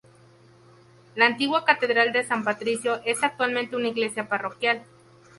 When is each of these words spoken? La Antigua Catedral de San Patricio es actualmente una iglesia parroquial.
La 1.13 1.27
Antigua 1.27 1.63
Catedral 1.63 2.11
de 2.11 2.23
San 2.23 2.43
Patricio 2.43 3.01
es 3.05 3.21
actualmente 3.23 3.75
una 3.75 3.89
iglesia 3.89 4.27
parroquial. 4.27 4.81